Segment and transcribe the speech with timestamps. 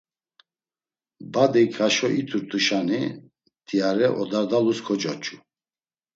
[1.33, 5.35] Badik haşo it̆urt̆uşani mtiare odardalus kocoç̌u.